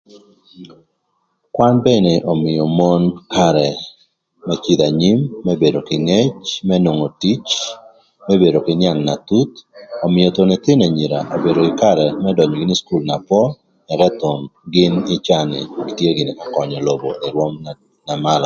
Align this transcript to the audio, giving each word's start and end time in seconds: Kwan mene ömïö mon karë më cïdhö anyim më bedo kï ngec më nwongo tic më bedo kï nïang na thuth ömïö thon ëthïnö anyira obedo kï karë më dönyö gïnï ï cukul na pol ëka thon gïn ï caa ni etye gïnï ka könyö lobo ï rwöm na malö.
Kwan 1.55 1.73
mene 1.83 2.11
ömïö 2.33 2.63
mon 2.79 3.01
karë 3.35 3.67
më 4.47 4.55
cïdhö 4.63 4.85
anyim 4.91 5.19
më 5.45 5.53
bedo 5.61 5.79
kï 5.87 5.97
ngec 6.07 6.43
më 6.67 6.75
nwongo 6.83 7.07
tic 7.21 7.41
më 8.27 8.33
bedo 8.43 8.59
kï 8.65 8.73
nïang 8.81 9.01
na 9.07 9.15
thuth 9.27 9.55
ömïö 10.07 10.27
thon 10.35 10.55
ëthïnö 10.57 10.83
anyira 10.89 11.19
obedo 11.37 11.59
kï 11.65 11.77
karë 11.83 12.05
më 12.23 12.29
dönyö 12.37 12.55
gïnï 12.59 12.75
ï 12.77 12.79
cukul 12.85 13.03
na 13.07 13.15
pol 13.27 13.49
ëka 13.93 14.07
thon 14.21 14.39
gïn 14.73 14.93
ï 15.13 15.15
caa 15.27 15.43
ni 15.51 15.57
etye 15.89 16.09
gïnï 16.17 16.33
ka 16.39 16.45
könyö 16.55 16.79
lobo 16.87 17.09
ï 17.25 17.27
rwöm 17.35 17.53
na 18.07 18.13
malö. 18.23 18.39